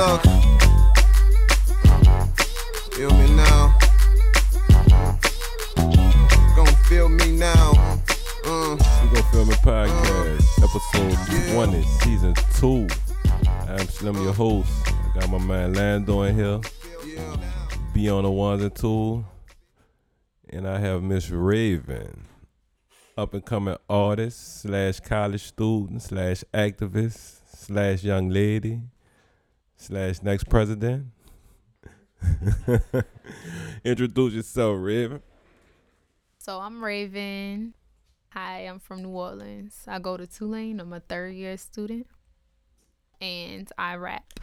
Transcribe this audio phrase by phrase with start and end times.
[0.00, 0.22] look.
[2.94, 3.76] Feel me now.
[6.56, 7.72] Gonna feel me now.
[8.46, 12.86] Uh, We Gon' Film It Podcast, episode 20, season 2.
[13.68, 14.70] I'm Slim, your host.
[14.86, 16.60] I got my man Lando in here.
[17.06, 17.36] yeah.
[17.92, 19.22] Be on the ones and two.
[20.48, 22.24] And I have Miss Raven,
[23.18, 28.80] up and coming artist, slash college student, slash activist, slash young lady,
[29.80, 31.06] slash next president.
[33.84, 35.22] Introduce yourself, Raven.
[36.38, 37.74] So I'm Raven.
[38.30, 39.82] Hi, I'm from New Orleans.
[39.88, 40.80] I go to Tulane.
[40.80, 42.06] I'm a third year student.
[43.20, 44.40] And I rap.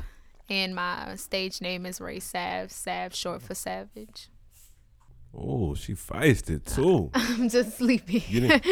[0.50, 2.72] And my stage name is Ray Sav.
[2.72, 4.30] Sav short for Savage.
[5.34, 7.12] Oh, she feisted too.
[7.14, 8.24] I'm just sleepy.
[8.28, 8.66] You didn't.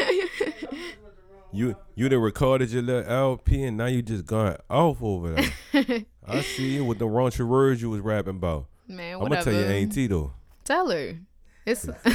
[1.51, 5.33] You you done recorded your little LP and now you just going off over
[5.73, 6.05] there.
[6.27, 8.67] I see you with the raunchy words you was rapping about.
[8.87, 10.33] Man, I'm gonna tell you ain't though.
[10.63, 11.17] Tell her.
[11.65, 11.85] It's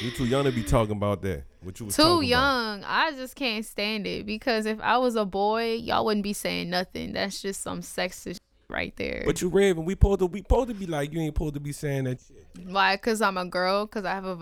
[0.00, 1.44] You too young to be talking about that.
[1.62, 2.42] What you was too talking about.
[2.42, 2.84] young.
[2.84, 6.70] I just can't stand it because if I was a boy, y'all wouldn't be saying
[6.70, 7.12] nothing.
[7.12, 9.24] That's just some sexist right there.
[9.26, 11.60] But you Raven, we supposed to we supposed to be like you ain't supposed to
[11.60, 12.68] be saying that shit.
[12.68, 12.96] Why?
[12.96, 13.86] Because I'm a girl.
[13.86, 14.38] Because I have a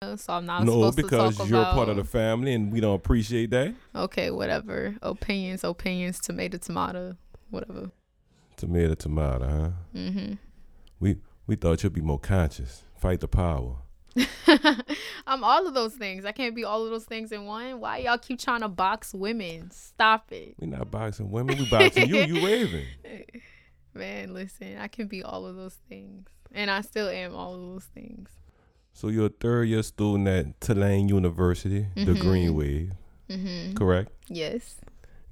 [0.00, 1.74] so I'm not no, because you're about.
[1.74, 3.74] part of the family and we don't appreciate that.
[3.96, 4.94] Okay, whatever.
[5.02, 6.20] Opinions, opinions.
[6.20, 7.16] Tomato, tomato.
[7.50, 7.90] Whatever.
[8.56, 9.98] Tomato, tomato, huh?
[9.98, 10.34] Mm-hmm.
[11.00, 11.16] We
[11.48, 12.84] we thought you'd be more conscious.
[12.96, 13.76] Fight the power.
[15.26, 16.24] I'm all of those things.
[16.24, 17.80] I can't be all of those things in one.
[17.80, 19.70] Why y'all keep trying to box women?
[19.70, 22.22] Stop it, We're not boxing women, we boxing you.
[22.22, 22.84] You Raven.
[23.94, 24.32] man.
[24.32, 27.84] Listen, I can be all of those things, and I still am all of those
[27.86, 28.30] things.
[28.98, 32.20] So you're a third year student at Tulane University, the Mhm.
[32.20, 32.92] Green Wave,
[33.30, 34.10] hmm correct?
[34.26, 34.80] Yes,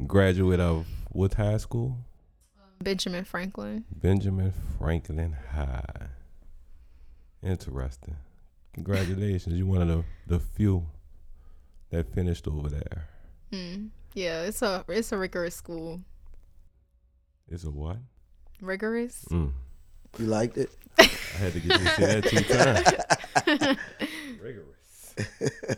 [0.07, 1.99] Graduate of what high school?
[2.81, 3.85] Benjamin Franklin.
[3.91, 6.11] Benjamin Franklin High.
[7.43, 8.15] Interesting.
[8.75, 9.57] Congratulations.
[9.57, 10.87] You're one of the, the few
[11.91, 13.09] that finished over there.
[13.51, 13.89] Mm.
[14.15, 16.03] Yeah, it's a it's a rigorous school.
[17.49, 17.99] It's a what?
[18.61, 19.25] Rigorous.
[19.29, 19.55] Mm.
[20.19, 20.71] You liked it?
[20.99, 21.05] I
[21.39, 24.09] had to get you to say that two times.
[24.41, 25.77] Rigorous.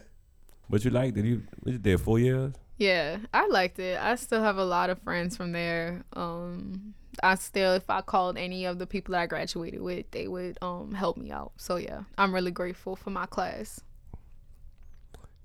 [0.70, 1.24] but you liked it.
[1.24, 2.54] You was you there four years?
[2.76, 3.98] Yeah, I liked it.
[4.00, 6.04] I still have a lot of friends from there.
[6.12, 10.28] Um, I still, if I called any of the people that I graduated with, they
[10.28, 11.52] would um help me out.
[11.56, 13.80] So yeah, I'm really grateful for my class.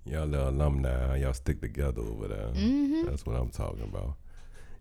[0.06, 2.50] Y'all the alumni, y'all stick together over there.
[2.54, 3.06] Mhm.
[3.06, 4.16] That's what I'm talking about.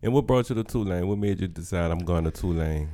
[0.02, 1.06] And what brought you to Tulane?
[1.06, 2.90] What made you decide I'm going to Tulane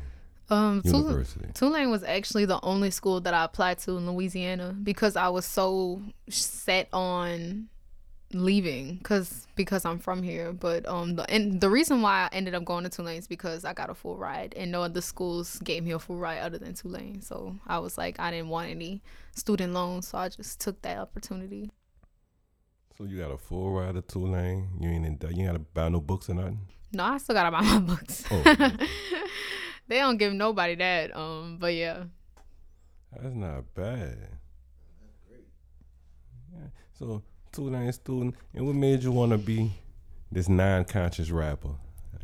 [0.50, 1.48] Um, University?
[1.54, 5.44] Tulane was actually the only school that I applied to in Louisiana because I was
[5.44, 7.68] so set on
[8.32, 10.52] leaving because because I'm from here.
[10.52, 13.64] But um, the, and the reason why I ended up going to Tulane is because
[13.64, 16.58] I got a full ride, and no other schools gave me a full ride other
[16.58, 17.20] than Tulane.
[17.20, 19.02] So I was like, I didn't want any
[19.34, 21.70] student loans, so I just took that opportunity.
[22.96, 24.68] So you got a full ride to Tulane.
[24.80, 26.60] You ain't in, you ain't got to buy no books or nothing.
[26.92, 28.24] No, I still gotta buy my books.
[28.30, 28.42] Oh.
[29.88, 31.16] they don't give nobody that.
[31.16, 32.04] Um, but yeah.
[33.12, 34.18] That's not bad.
[35.00, 35.46] That's great.
[36.52, 36.68] Yeah.
[36.98, 37.22] So
[37.52, 39.72] Tulane student, and what made you want to be
[40.30, 41.70] this non-conscious rapper?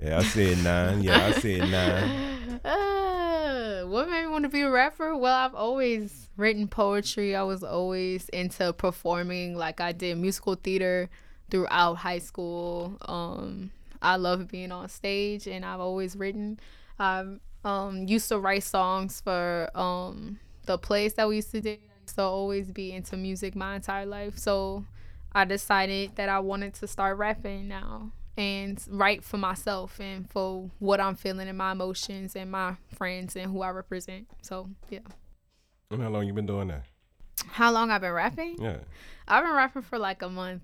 [0.02, 1.02] Yeah, I said nine.
[1.02, 2.60] Yeah, I said nine.
[2.64, 5.16] Uh, what made me want to be a rapper?
[5.16, 7.34] Well, I've always written poetry.
[7.34, 9.56] I was always into performing.
[9.56, 11.08] Like I did musical theater
[11.50, 12.96] throughout high school.
[13.02, 13.70] Um,
[14.02, 16.58] I love being on stage, and I've always written.
[16.98, 17.24] I
[17.64, 21.70] um used to write songs for um the plays that we used to do.
[21.70, 24.38] I used to always be into music my entire life.
[24.38, 24.84] So
[25.32, 30.70] I decided that I wanted to start rapping now and write for myself and for
[30.78, 34.28] what I'm feeling and my emotions and my friends and who I represent.
[34.42, 35.00] So yeah.
[35.90, 36.84] And how long you been doing that?
[37.46, 38.56] How long I've been rapping?
[38.60, 38.78] Yeah.
[39.28, 40.62] I've been rapping for like a month.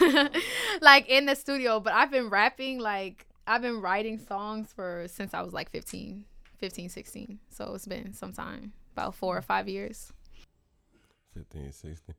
[0.80, 5.34] like in the studio, but I've been rapping like I've been writing songs for since
[5.34, 6.24] I was like 15,
[6.60, 7.38] 15, 16.
[7.50, 10.12] So it's been some time, about 4 or 5 years.
[11.34, 12.14] 15, 16.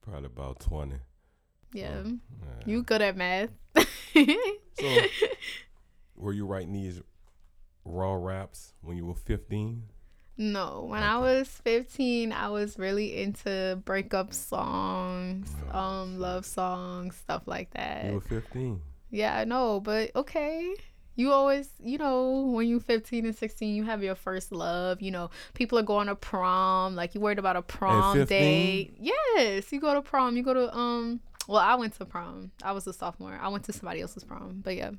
[0.00, 0.96] Probably about 20.
[1.74, 2.02] Yeah.
[2.66, 3.50] You good at math.
[4.80, 4.96] So,
[6.16, 7.00] were you writing these
[7.84, 9.82] raw raps when you were 15?
[10.38, 17.16] No, when I was 15, I was really into breakup songs, Oh, um, love songs,
[17.16, 18.06] stuff like that.
[18.06, 18.80] You were 15.
[19.10, 20.74] Yeah, I know, but okay.
[21.14, 25.02] You always, you know, when you're 15 and 16, you have your first love.
[25.02, 26.96] You know, people are going to prom.
[26.96, 28.94] Like, you worried about a prom date.
[28.98, 30.36] Yes, you go to prom.
[30.36, 32.52] You go to, um, well, I went to prom.
[32.62, 33.38] I was a sophomore.
[33.40, 34.92] I went to somebody else's prom, but yeah.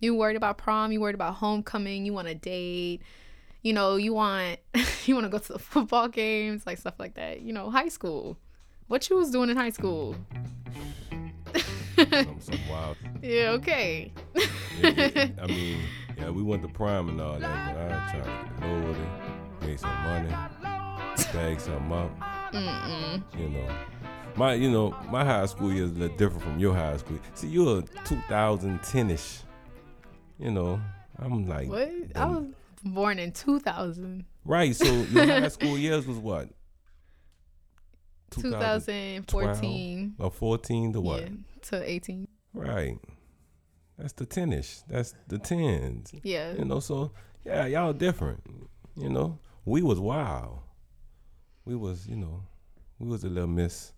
[0.00, 3.02] You worried about prom, you worried about homecoming, you want a date,
[3.62, 4.58] you know, you want
[5.04, 7.42] you want to go to the football games, like stuff like that.
[7.42, 8.38] You know, high school.
[8.88, 10.16] What you was doing in high school?
[12.10, 12.96] Some, some wild.
[13.22, 14.12] Yeah, okay.
[14.80, 15.28] Yeah.
[15.42, 15.78] I mean,
[16.18, 19.06] yeah, we went to prime and all that, but I tried to get loaded,
[19.62, 20.28] make some money,
[21.32, 22.10] bag something up.
[22.52, 23.22] Mm-mm.
[23.38, 23.68] You know,
[24.36, 27.18] my you know my high school year is a little different from your high school.
[27.34, 29.42] See, you're 2010ish.
[30.38, 30.80] You know,
[31.18, 31.90] I'm like What?
[32.16, 32.46] I was
[32.82, 34.24] born in 2000.
[34.44, 34.74] right.
[34.74, 36.48] So your high school years was what?
[38.30, 40.14] 2014.
[40.18, 41.22] Or 14 to what?
[41.22, 41.28] Yeah,
[41.62, 42.28] to 18.
[42.54, 42.98] Right.
[43.98, 44.84] That's the 10ish.
[44.88, 46.12] That's the tens.
[46.22, 46.52] Yeah.
[46.54, 47.12] You know, so
[47.44, 48.42] yeah, y'all different.
[48.96, 50.60] You know, we was wild.
[51.64, 52.44] We was, you know,
[52.98, 53.92] we was a little mis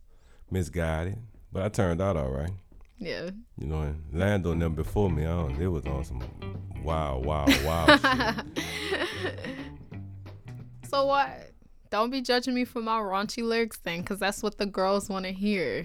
[0.50, 1.18] misguided,
[1.52, 2.52] but I turned out all right.
[2.98, 3.30] Yeah.
[3.58, 6.22] You know, and Lando and them before me, I don't, they was on some
[6.84, 8.00] wild, wild, wild
[8.54, 9.34] shit.
[10.88, 11.51] So what?
[11.92, 15.26] Don't be judging me for my raunchy lyrics then, because that's what the girls want
[15.26, 15.84] to hear.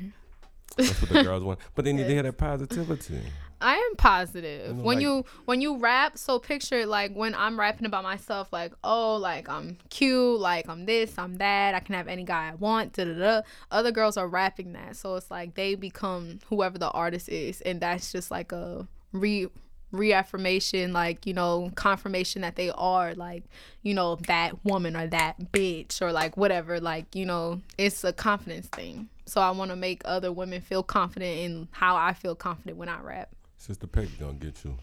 [0.77, 1.59] That's what the girls want.
[1.75, 3.19] But they need to hear that positivity.
[3.59, 4.67] I am positive.
[4.69, 7.85] You know, when like- you when you rap, so picture it like when I'm rapping
[7.85, 12.07] about myself, like oh, like I'm cute, like I'm this, I'm that, I can have
[12.07, 12.93] any guy I want.
[12.93, 13.41] Da da da.
[13.69, 17.81] Other girls are rapping that, so it's like they become whoever the artist is, and
[17.81, 19.49] that's just like a re
[19.91, 23.43] reaffirmation, like you know, confirmation that they are like
[23.81, 26.79] you know that woman or that bitch or like whatever.
[26.79, 29.09] Like you know, it's a confidence thing.
[29.25, 32.89] So I want to make other women feel confident in how I feel confident when
[32.89, 33.29] I rap.
[33.57, 34.77] Sister Peggy gonna get you.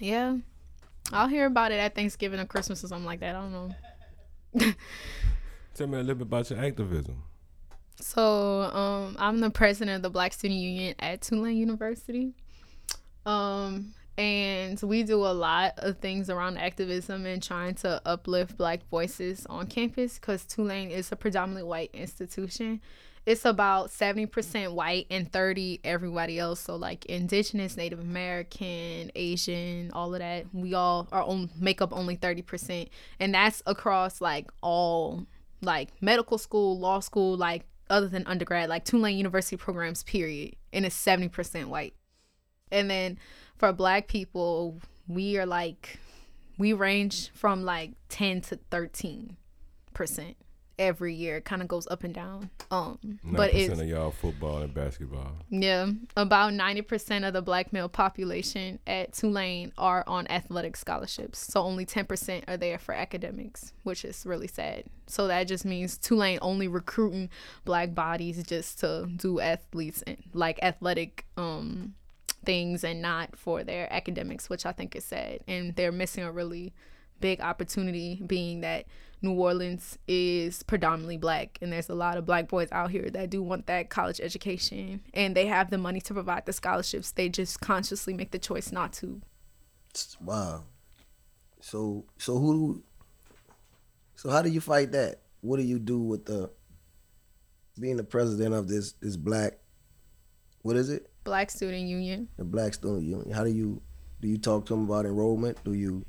[0.00, 0.36] Yeah.
[1.12, 3.36] I'll hear about it at Thanksgiving or Christmas or something like that.
[3.36, 4.72] I don't know.
[5.74, 7.22] Tell me a little bit about your activism.
[8.00, 12.32] So, um, I'm the president of the Black Student Union at Tulane University.
[13.24, 18.86] Um, and we do a lot of things around activism and trying to uplift black
[18.90, 22.80] voices on campus because Tulane is a predominantly white institution.
[23.24, 26.60] It's about 70% white and 30 everybody else.
[26.60, 30.46] So like indigenous, Native American, Asian, all of that.
[30.52, 32.88] We all are on make up only 30%.
[33.20, 35.26] And that's across like all
[35.62, 40.56] like medical school, law school, like other than undergrad, like Tulane University programs, period.
[40.72, 41.94] And it's 70% white.
[42.72, 43.18] And then
[43.62, 44.76] for black people,
[45.06, 46.00] we are like,
[46.58, 49.36] we range from like 10 to 13%
[50.80, 51.36] every year.
[51.36, 52.50] It kind of goes up and down.
[52.72, 55.30] Um, but it's, percent of y'all football and basketball.
[55.48, 61.38] yeah, about 90% of the black male population at Tulane are on athletic scholarships.
[61.38, 64.86] So only 10% are there for academics, which is really sad.
[65.06, 67.30] So that just means Tulane only recruiting
[67.64, 71.94] black bodies just to do athletes and like athletic um
[72.44, 75.40] things and not for their academics, which I think is sad.
[75.46, 76.72] And they're missing a really
[77.20, 78.86] big opportunity being that
[79.22, 83.30] New Orleans is predominantly black and there's a lot of black boys out here that
[83.30, 87.12] do want that college education and they have the money to provide the scholarships.
[87.12, 89.22] They just consciously make the choice not to.
[90.20, 90.64] Wow.
[91.60, 92.82] So so who
[94.16, 95.20] so how do you fight that?
[95.40, 96.50] What do you do with the
[97.78, 99.58] being the president of this this black
[100.62, 101.11] what is it?
[101.24, 102.28] Black Student Union.
[102.36, 103.30] The Black Student Union.
[103.30, 103.80] How do you
[104.20, 105.62] do you talk to them about enrollment?
[105.64, 106.04] Do you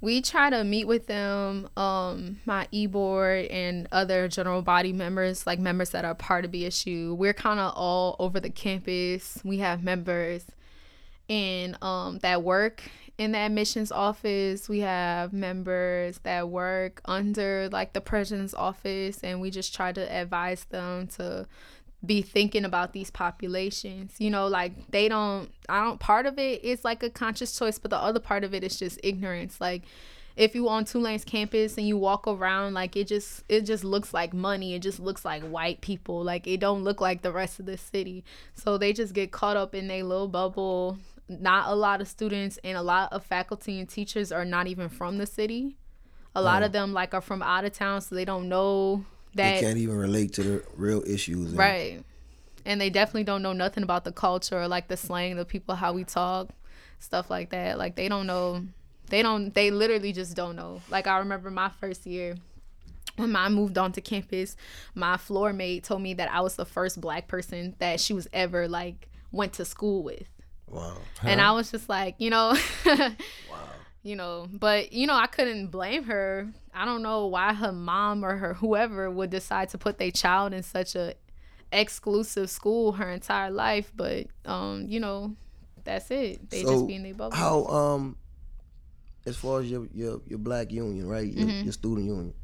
[0.00, 5.58] we try to meet with them um my e-board and other general body members like
[5.58, 9.82] members that are part of bsu we're kind of all over the campus we have
[9.82, 10.46] members
[11.28, 12.82] in um that work
[13.18, 19.40] in the admissions office we have members that work under like the president's office and
[19.40, 21.46] we just try to advise them to
[22.04, 24.14] be thinking about these populations.
[24.18, 27.78] You know, like they don't I don't part of it is like a conscious choice,
[27.78, 29.60] but the other part of it is just ignorance.
[29.60, 29.82] Like
[30.36, 34.14] if you on Tulane's campus and you walk around, like it just it just looks
[34.14, 34.74] like money.
[34.74, 36.22] It just looks like white people.
[36.24, 38.24] Like it don't look like the rest of the city.
[38.54, 40.98] So they just get caught up in their little bubble.
[41.28, 44.88] Not a lot of students and a lot of faculty and teachers are not even
[44.88, 45.76] from the city.
[46.34, 49.54] A lot of them like are from out of town, so they don't know that
[49.54, 51.50] they can't even relate to the real issues?
[51.50, 52.04] and- Right.
[52.66, 55.74] And they definitely don't know nothing about the culture or like the slang, the people,
[55.74, 56.50] how we talk,
[56.98, 57.78] stuff like that.
[57.78, 58.64] Like they don't know.
[59.08, 59.52] They don't.
[59.54, 60.82] They literally just don't know.
[60.90, 62.36] Like I remember my first year
[63.16, 64.56] when I moved onto campus,
[64.94, 68.28] my floor mate told me that I was the first black person that she was
[68.32, 70.28] ever like went to school with.
[70.68, 70.98] Wow.
[71.22, 72.56] And I was just like, you know,
[72.86, 73.10] wow.
[74.02, 76.48] you know, but you know, I couldn't blame her.
[76.74, 80.52] I don't know why her mom or her whoever would decide to put their child
[80.52, 81.14] in such a
[81.72, 85.34] exclusive school her entire life, but um, you know,
[85.84, 86.50] that's it.
[86.50, 87.36] They So, just be in their bubble.
[87.36, 88.16] How um,
[89.26, 91.26] as far as your your your black union, right?
[91.26, 91.64] Your, Mm-hmm.
[91.64, 92.34] your student union.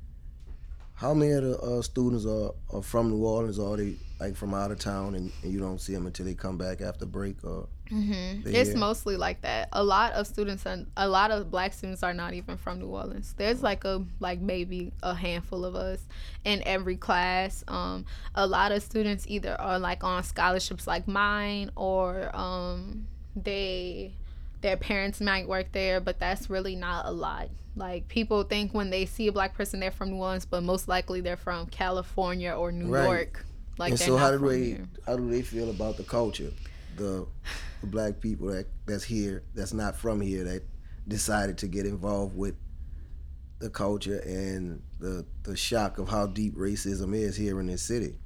[0.97, 4.35] How many of the uh, students are, are from New Orleans, or are they like
[4.35, 7.07] from out of town, and, and you don't see them until they come back after
[7.07, 8.49] break, or Mm-hmm.
[8.49, 8.79] It's here?
[8.79, 9.69] mostly like that.
[9.73, 12.89] A lot of students and a lot of black students are not even from New
[12.89, 13.35] Orleans.
[13.37, 16.01] There's like a like maybe a handful of us
[16.45, 17.63] in every class.
[17.69, 24.15] Um, a lot of students either are like on scholarships like mine or um, they
[24.67, 27.51] their parents might work there, but that's really not a lot.
[27.77, 30.89] Like people think when they see a black person they're from New Orleans, but most
[30.89, 33.05] likely they're from California or New Right.
[33.05, 33.47] York.
[33.79, 34.89] Like and so how do they here.
[35.07, 36.51] how do they feel about the culture,
[36.97, 37.29] the,
[37.81, 40.63] the black people that that's here, that's not from here, that
[41.07, 42.57] decided to get involved with
[43.61, 48.17] the culture and the the shock of how deep racism is here in this city.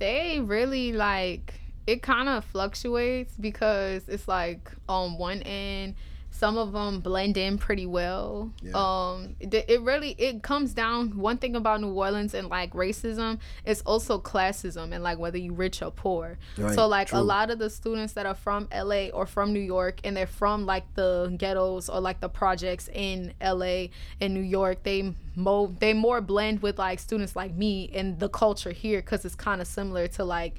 [0.00, 1.54] they really like
[1.86, 5.94] it kind of fluctuates because it's like on one end
[6.34, 8.72] some of them blend in pretty well Yeah.
[8.74, 13.38] um it, it really it comes down one thing about new orleans and like racism
[13.66, 17.18] is also classism and like whether you rich or poor Right, so like true.
[17.18, 20.26] a lot of the students that are from la or from new york and they're
[20.26, 23.84] from like the ghettos or like the projects in la
[24.20, 28.28] and new york they mo they more blend with like students like me and the
[28.30, 30.54] culture here because it's kind of similar to like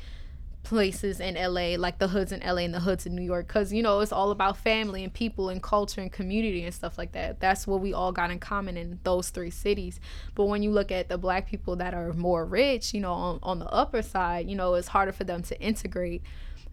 [0.64, 3.72] places in LA, like the hoods in LA and the hoods in New York, because
[3.74, 7.12] you know it's all about family and people and culture and community and stuff like
[7.12, 7.40] that.
[7.40, 10.00] That's what we all got in common in those three cities.
[10.36, 13.40] But when you look at the black people that are more rich, you know, on,
[13.44, 16.24] on the upper side, you know, it's harder for them to integrate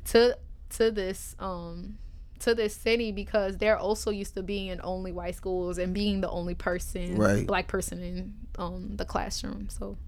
[0.06, 0.37] to
[0.70, 1.99] to this um
[2.38, 6.20] to this city because they're also used to being in only white schools and being
[6.23, 7.47] the only person Right.
[7.47, 9.68] black person in um the classroom.
[9.68, 9.99] So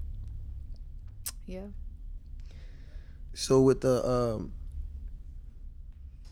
[1.46, 1.66] yeah.
[3.34, 4.52] So with the um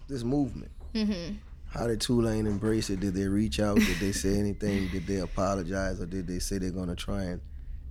[0.09, 1.37] this movement, Mhm.
[1.66, 3.00] how did Tulane embrace it?
[3.00, 3.76] Did they reach out?
[3.85, 4.88] Did they say anything?
[4.88, 7.40] Did they apologize, or did they say they're gonna try and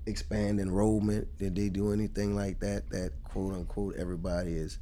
[0.05, 1.27] expand enrollment?
[1.37, 2.89] Did they do anything like that?
[2.89, 4.79] That quote unquote everybody is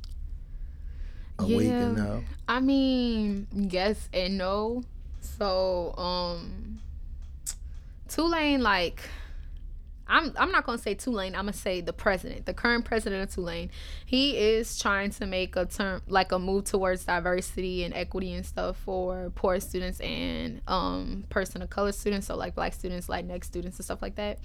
[1.40, 2.04] awakened Yeah.
[2.04, 2.24] now.
[2.48, 4.84] I mean, yes and no.
[5.22, 6.80] So, um
[8.08, 9.02] Tulane like
[10.08, 11.36] I'm I'm not gonna say Tulane.
[11.36, 13.70] I'm gonna say the president, the current president of Tulane.
[14.06, 18.46] He is trying to make a term like a move towards diversity and equity and
[18.46, 23.44] stuff for poor students and um person of color students, so like black students, Latinx
[23.46, 24.40] students, and stuff like that.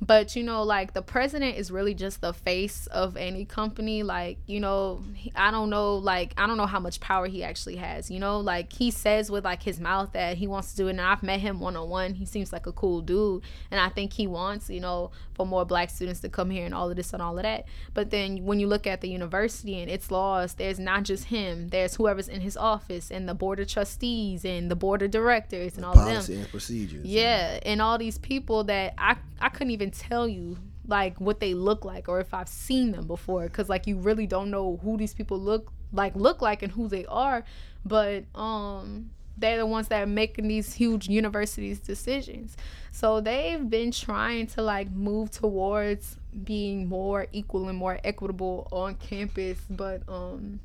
[0.00, 4.02] But you know, like the president is really just the face of any company.
[4.02, 5.02] Like you know,
[5.34, 8.10] I don't know, like I don't know how much power he actually has.
[8.10, 10.90] You know, like he says with like his mouth that he wants to do it.
[10.90, 12.14] And I've met him one on one.
[12.14, 15.66] He seems like a cool dude, and I think he wants you know for more
[15.66, 17.66] black students to come here and all of this and all of that.
[17.92, 21.68] But then when you look at the university and its laws, there's not just him.
[21.68, 25.76] There's whoever's in his office and the board of trustees and the board of directors
[25.76, 26.14] and all of them.
[26.14, 27.04] Policy and procedures.
[27.04, 30.56] Yeah, and all these people that I I couldn't even tell you
[30.88, 34.26] like what they look like or if I've seen them before cuz like you really
[34.26, 37.44] don't know who these people look like look like and who they are,
[37.84, 42.56] but um they're the ones that are making these huge universities decisions.
[42.90, 48.94] So they've been trying to like move towards being more equal and more equitable on
[48.96, 50.60] campus, but um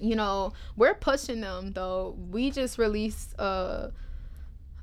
[0.00, 2.16] you know, we're pushing them though.
[2.30, 3.88] We just released uh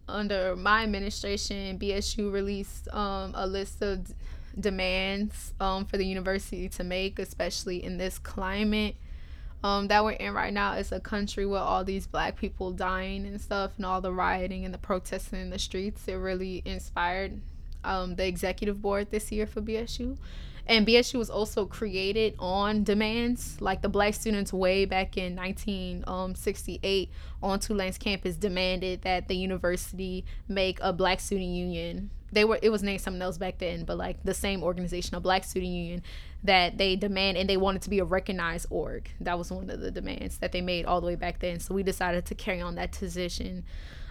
[0.08, 4.14] under my administration, BSU released um, a list of d-
[4.60, 8.96] demands um, for the university to make, especially in this climate
[9.66, 10.74] um, that we're in right now.
[10.74, 14.64] It's a country with all these black people dying and stuff, and all the rioting
[14.64, 16.08] and the protesting in the streets.
[16.08, 17.42] It really inspired
[17.84, 20.18] um, the executive board this year for BSU.
[20.68, 23.60] And BSU was also created on demands.
[23.60, 27.10] Like the black students way back in 1968
[27.42, 32.12] on Tulane's campus demanded that the university make a black student union.
[32.36, 35.20] They were it was named something else back then, but like the same organization, a
[35.20, 36.04] black student union
[36.44, 39.10] that they demand and they wanted to be a recognized org.
[39.22, 41.60] That was one of the demands that they made all the way back then.
[41.60, 43.63] So we decided to carry on that position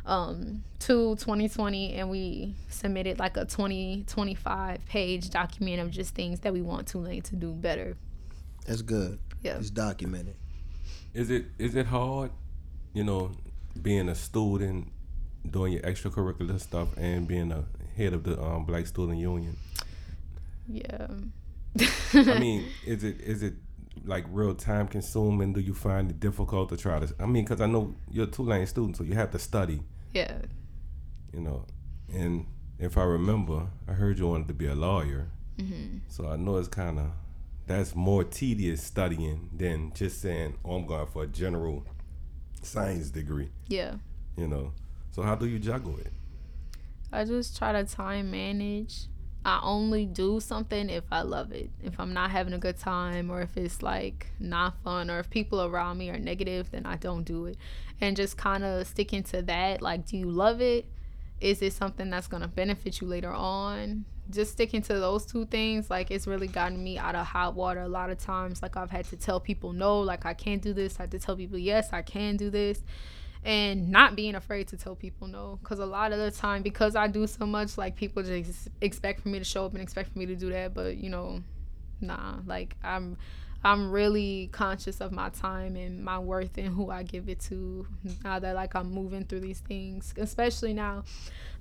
[0.06, 6.52] um, to 2020 and we submitted like a 2025 page document of just things that
[6.52, 7.96] we want Tulane to do better.
[8.66, 9.18] That's good.
[9.42, 9.58] Yeah.
[9.58, 10.36] It's documented.
[11.12, 12.32] Is it is it hard,
[12.94, 13.32] you know,
[13.80, 14.90] being a student,
[15.48, 17.64] doing your extracurricular stuff, and being a
[17.96, 19.56] head of the um, Black Student Union?
[20.68, 21.08] Yeah.
[22.14, 23.54] I mean, is it is it
[24.04, 25.52] like real time consuming?
[25.52, 27.14] Do you find it difficult to try to?
[27.20, 29.80] I mean, because I know you're a Tulane student, so you have to study,
[30.12, 30.38] yeah.
[31.32, 31.66] you know.
[32.12, 32.46] And
[32.78, 35.98] if I remember, I heard you wanted to be a lawyer, Mm-hmm.
[36.08, 37.06] so I know it's kind of
[37.68, 41.84] that's more tedious studying than just saying, "Oh, I'm going for a general
[42.62, 43.50] science degree.
[43.68, 43.94] Yeah.
[44.36, 44.72] You know.
[45.12, 46.12] So how do you juggle it?
[47.14, 49.06] I just try to time manage.
[49.44, 51.70] I only do something if I love it.
[51.82, 55.28] If I'm not having a good time or if it's like not fun or if
[55.28, 57.58] people around me are negative, then I don't do it.
[58.00, 59.82] And just kind of sticking to that.
[59.82, 60.86] Like, do you love it?
[61.40, 64.06] Is it something that's going to benefit you later on?
[64.30, 67.82] Just sticking to those two things, like, it's really gotten me out of hot water
[67.82, 68.62] a lot of times.
[68.62, 70.98] Like, I've had to tell people no, like, I can't do this.
[70.98, 72.82] I had to tell people yes, I can do this
[73.44, 75.58] and not being afraid to tell people no.
[75.62, 79.20] Because a lot of the time because i do so much like people just expect
[79.20, 81.42] for me to show up and expect for me to do that but you know
[82.00, 82.36] nah.
[82.46, 83.16] Like i'm
[83.62, 87.86] i'm really conscious of my time and my worth and who i give it to
[88.22, 91.04] now that like i'm moving through these things especially now.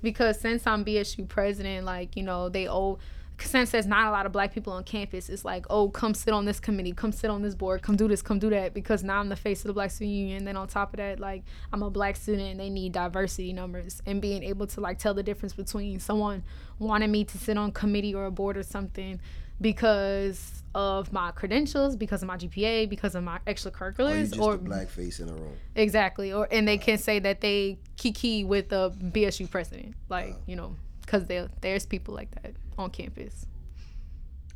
[0.01, 2.99] Because since i'm bsu president like you know they owe
[3.39, 6.33] since there's not a lot of black people on campus, it's like, oh, come sit
[6.33, 9.03] on this committee, come sit on this board, come do this, come do that, because
[9.03, 10.37] now I'm the face of the Black Student Union.
[10.39, 13.51] And then on top of that, like I'm a black student and they need diversity
[13.53, 16.43] numbers and being able to like tell the difference between someone
[16.79, 19.19] wanting me to sit on committee or a board or something
[19.61, 24.39] because of my credentials, because of my GPA, because of my extracurriculars, Or you just
[24.41, 25.53] or a black face in a room.
[25.75, 30.55] exactly, or and they can say that they kiki with the BSU president, like you
[30.55, 33.45] know, because there there's people like that on campus.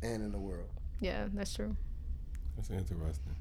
[0.02, 0.68] And in the world.
[1.00, 1.76] Yeah, that's true.
[2.56, 3.36] That's interesting.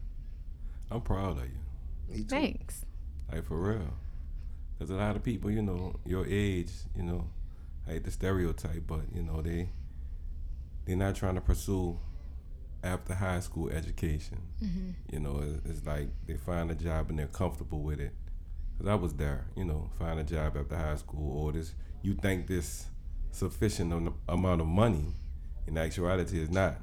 [0.89, 2.15] I'm proud of you.
[2.15, 2.29] Me too.
[2.29, 2.85] Thanks.
[3.31, 3.93] Like for real.
[4.77, 7.29] There's a lot of people, you know, your age, you know,
[7.87, 9.69] I hate the stereotype, but you know, they
[10.85, 11.99] they're not trying to pursue
[12.83, 14.39] after high school education.
[14.63, 14.91] Mm-hmm.
[15.11, 18.13] You know, it's, it's like they find a job and they're comfortable with it.
[18.77, 21.73] Cause I was there, you know, find a job after high school, or this
[22.03, 22.85] you think this
[23.37, 25.13] sufficient amount of money,
[25.67, 26.77] in actuality, is not,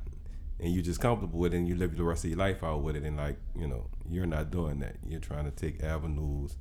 [0.61, 2.83] and you're just comfortable with it, and you live the rest of your life out
[2.83, 4.97] with it, and like you know, you're not doing that.
[5.07, 6.57] You're trying to take avenues.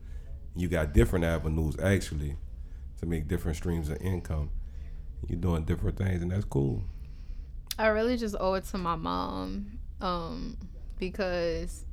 [0.56, 2.36] You got different avenues actually
[3.00, 4.50] to make different streams of income.
[5.28, 6.84] You're doing different things, and that's cool.
[7.78, 10.58] I really just owe it to my mom, um,
[11.00, 11.86] because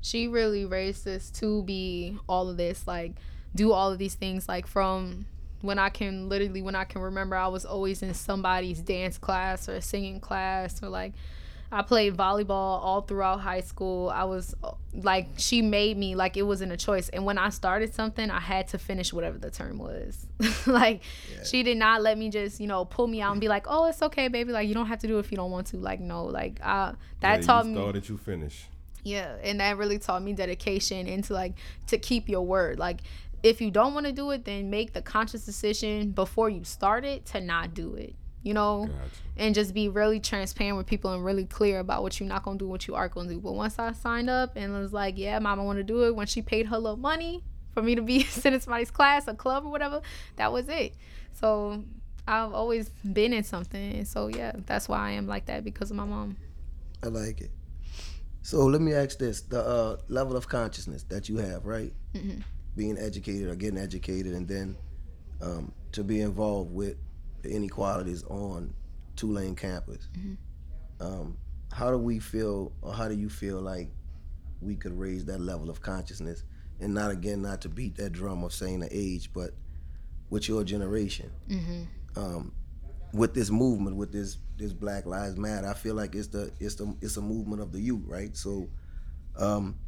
[0.00, 3.16] she really raised us to be all of this, like
[3.54, 5.26] do all of these things, like from
[5.62, 9.68] when I can literally when I can remember I was always in somebody's dance class
[9.68, 11.12] or singing class or like
[11.72, 12.50] I played volleyball
[12.82, 14.08] all throughout high school.
[14.10, 14.56] I was
[14.92, 17.08] like she made me like it wasn't a choice.
[17.10, 20.26] And when I started something, I had to finish whatever the term was.
[20.66, 21.02] like
[21.44, 23.84] she did not let me just, you know, pull me out and be like, "Oh,
[23.86, 24.50] it's okay, baby.
[24.50, 26.58] Like you don't have to do it if you don't want to." Like no, like
[26.60, 28.66] uh that Yeah, taught you me started, you finish.
[29.04, 31.52] yeah, and that really taught me dedication into like
[31.86, 32.80] to keep your word.
[32.80, 33.02] Like
[33.42, 37.04] if you don't want to do it, then make the conscious decision before you start
[37.04, 38.14] it to not do it.
[38.42, 39.10] You know, Gotcha.
[39.36, 42.58] and just be really transparent with people and really clear about what you're not gonna
[42.58, 43.38] do, what you are gonna do.
[43.38, 46.16] But once I signed up and was like, yeah, mama I want to do it,
[46.16, 49.34] when she paid her little money for me to be sent in somebody's class, a
[49.34, 50.00] club or whatever,
[50.36, 50.94] that was it.
[51.34, 51.84] So
[52.26, 55.98] I've always been in something, so yeah, that's why I am like that because of
[55.98, 56.36] my mom.
[57.02, 57.50] I like it.
[58.42, 61.92] So let me ask this: the uh, level of consciousness that you have, right?
[62.76, 64.76] Being educated or getting educated, and then
[65.42, 66.96] um, to be involved with
[67.42, 68.72] the inequalities on
[69.16, 70.08] Tulane campus.
[71.00, 71.36] Um,
[71.72, 73.90] how do we feel, or how do you feel like
[74.60, 76.44] we could raise that level of consciousness,
[76.80, 79.50] and not again, not to beat that drum of saying the age, but
[80.30, 81.30] with your generation,
[82.16, 82.52] um,
[83.12, 86.76] with this movement, with this this Black Lives Matter, I feel like it's the it's
[86.76, 88.36] the it's a movement of the youth, right?
[88.36, 88.68] So,
[89.36, 89.78] um,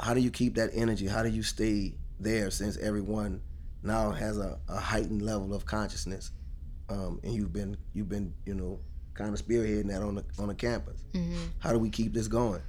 [0.00, 1.06] how do you keep that energy?
[1.06, 3.40] How do you stay there since everyone
[3.82, 6.32] now has a, a heightened level of consciousness,
[6.88, 8.80] um, and you've been you've been you know
[9.14, 11.04] kind of spearheading that on the on the campus.
[11.58, 12.62] How do we keep this going?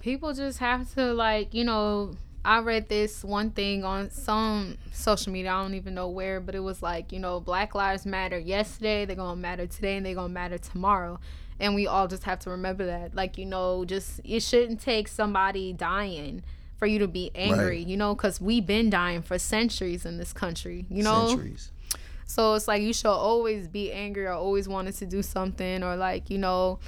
[0.00, 5.32] people just have to like you know i read this one thing on some social
[5.32, 8.38] media i don't even know where but it was like you know black lives matter
[8.38, 11.18] yesterday they're gonna matter today and they're gonna matter tomorrow
[11.60, 15.08] and we all just have to remember that like you know just it shouldn't take
[15.08, 16.42] somebody dying
[16.78, 17.86] for you to be angry Right.
[17.86, 21.70] you know because we've been dying for centuries in this country you know Centuries.
[22.26, 25.96] so it's like you should always be angry or always wanted to do something or
[25.96, 26.78] like, you know,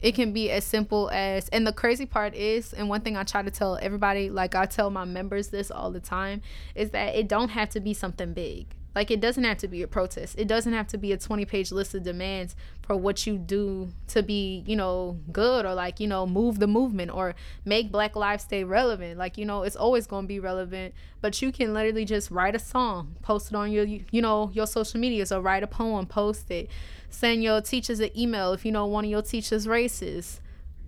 [0.00, 3.22] it can be as simple as and the crazy part is and one thing I
[3.22, 6.42] try to tell everybody, like I tell my members this all the time,
[6.74, 8.66] is that it don't have to be something big.
[8.96, 10.36] Like it doesn't have to be a protest.
[10.38, 13.90] It doesn't have to be a 20 page list of demands for what you do
[14.08, 17.34] to be, you know, good or like, you know, move the movement or
[17.66, 19.18] make black lives stay relevant.
[19.18, 22.54] Like, you know, it's always going to be relevant, but you can literally just write
[22.54, 26.06] a song, post it on your, you know, your social medias or write a poem,
[26.06, 26.70] post it.
[27.10, 30.40] Send your teachers an email if you know one of your teachers racist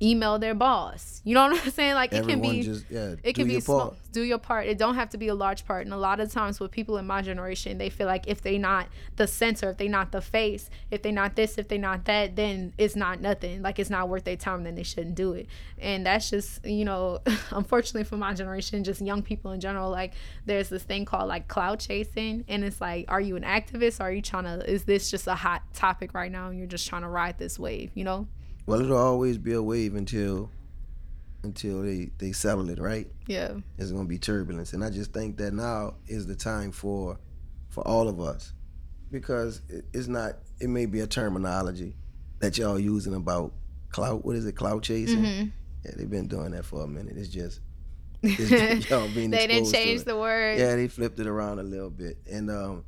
[0.02, 1.20] email their boss.
[1.24, 1.94] You know what I'm saying?
[1.94, 3.14] Like Everyone it can be just yeah.
[3.22, 3.96] it can be small.
[4.12, 4.66] Do your part.
[4.66, 5.84] It don't have to be a large part.
[5.84, 8.56] And a lot of times with people in my generation, they feel like if they
[8.58, 12.04] not the center, if they not the face, if they not this, if they not
[12.06, 13.62] that, then it's not nothing.
[13.62, 14.64] Like it's not worth their time.
[14.64, 15.46] Then they shouldn't do it.
[15.78, 19.90] And that's just you know, unfortunately for my generation, just young people in general.
[19.90, 20.14] Like
[20.46, 24.00] there's this thing called like clout chasing, and it's like, are you an activist?
[24.00, 24.68] Are you trying to?
[24.70, 27.58] Is this just a hot topic right now, and you're just trying to ride this
[27.58, 27.90] wave?
[27.94, 28.28] You know?
[28.68, 30.50] Well, it'll always be a wave until
[31.42, 33.06] until they they settle it, right?
[33.26, 33.54] Yeah.
[33.78, 37.18] It's gonna be turbulence, and I just think that now is the time for
[37.70, 38.52] for all of us
[39.10, 40.38] because it, it's not.
[40.60, 41.94] It may be a terminology
[42.40, 43.54] that y'all using about
[43.90, 44.24] clout.
[44.24, 44.52] What is it?
[44.52, 45.22] Clout chasing.
[45.22, 45.48] Mm-hmm.
[45.84, 47.16] Yeah, they've been doing that for a minute.
[47.16, 47.60] It's just,
[48.22, 50.58] it's y'all being they didn't change the word.
[50.58, 52.84] Yeah, they flipped it around a little bit, and um,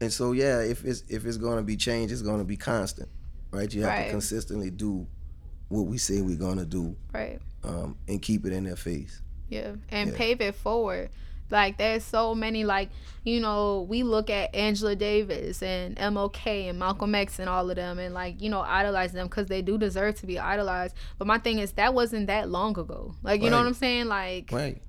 [0.00, 3.08] and so yeah, if it's if it's gonna be changed, it's gonna be constant,
[3.50, 3.72] right?
[3.72, 4.04] You have Right.
[4.06, 5.06] to consistently do
[5.68, 7.40] what we say we're gonna do, Right.
[7.64, 9.20] um, and keep it in their face.
[9.48, 10.16] Yeah, and Yeah.
[10.16, 11.10] pave it forward.
[11.50, 12.90] Like there's so many like
[13.24, 17.76] you know we look at Angela Davis and MLK and Malcolm X and all of
[17.76, 20.94] them and like you know idolize them because they do deserve to be idolized.
[21.16, 23.14] But my thing is that wasn't that long ago.
[23.22, 24.06] Like you know what I'm saying?
[24.08, 24.82] Like Right.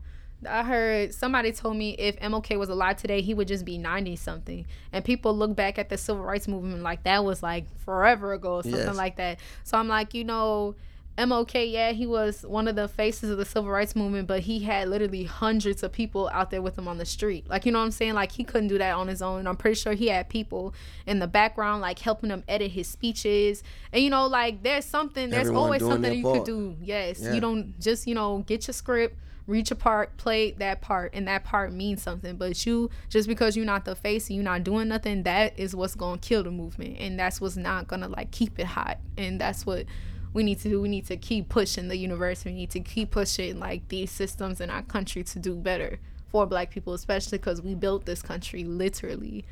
[0.47, 4.15] I heard somebody told me if MLK was alive today, he would just be 90
[4.15, 4.65] something.
[4.93, 8.55] And people look back at the civil rights movement like that was like forever ago
[8.55, 8.95] or something Yes.
[8.95, 9.39] like that.
[9.63, 10.75] So I'm like, you know,
[11.17, 14.59] MLK, yeah, he was one of the faces of the civil rights movement, but he
[14.59, 17.49] had literally hundreds of people out there with him on the street.
[17.49, 18.13] Like, you know what I'm saying?
[18.13, 19.39] Like, he couldn't do that on his own.
[19.39, 20.73] And I'm pretty sure he had people
[21.05, 23.63] in the background, like, helping him edit his speeches.
[23.91, 26.37] And, you know, like, there's something, there's Everyone always something you part.
[26.37, 26.77] could do.
[26.81, 27.19] Yes.
[27.19, 27.33] Yeah.
[27.33, 29.17] You don't just, you know, get your script
[29.49, 32.35] read a part, play that part, and that part means something.
[32.37, 35.75] But you, just because you're not the face and you're not doing nothing, that is
[35.75, 38.99] what's gonna kill the movement, and that's what's not gonna like keep it hot.
[39.17, 39.85] And that's what
[40.33, 40.79] we need to do.
[40.79, 42.45] We need to keep pushing the universe.
[42.45, 46.45] We need to keep pushing like these systems in our country to do better for
[46.45, 49.45] Black people, especially because we built this country literally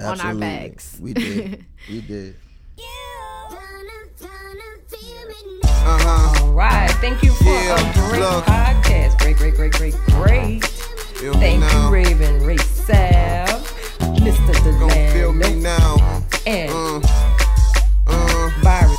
[0.00, 0.98] on our backs.
[1.00, 1.66] We did.
[1.88, 2.36] we did.
[5.84, 6.41] Uh huh.
[6.52, 6.90] Right.
[7.00, 8.44] Thank you for Yeah, a great look.
[8.44, 9.18] podcast.
[9.18, 10.64] Great, great, great, great, great.
[10.64, 11.86] Feel Thank now.
[11.88, 13.48] you, Raven Ray Sav,
[14.20, 14.78] Mr.
[14.78, 15.96] Don't feel me now.
[16.46, 17.00] and Uh,
[18.08, 18.96] uh, Byron.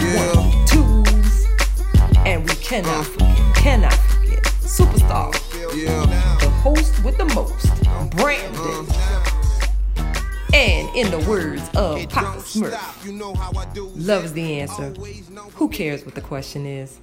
[0.00, 0.34] Yeah.
[0.34, 1.46] One, twos.
[2.26, 5.32] And we cannot forget, cannot forget, superstar,
[5.76, 6.36] yeah.
[6.40, 7.68] the host with the most,
[8.16, 8.86] Brandon.
[10.54, 13.04] And in the words of It Papa Smurf, stop.
[13.04, 13.86] You know how I do.
[13.96, 14.90] love is the answer.
[15.54, 17.00] Who cares what the question is?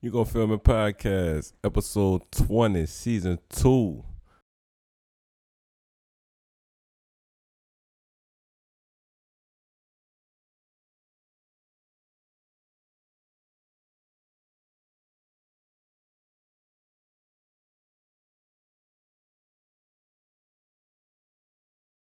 [0.00, 4.02] You gonna film a podcast, episode twenty, season two.